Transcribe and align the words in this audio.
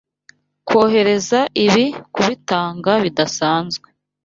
Kohereza 0.69 1.39
ibi 1.65 1.85
kubitanga 2.13 2.91
bidasanzwe. 3.03 3.87